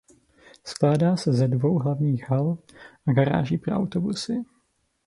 Skládá 0.65 1.17
se 1.17 1.33
ze 1.33 1.47
dvou 1.47 1.79
hlavních 1.79 2.29
hal 2.29 2.57
a 3.07 3.11
garáží 3.11 3.57
pro 3.57 3.73
autobusy. 3.75 4.33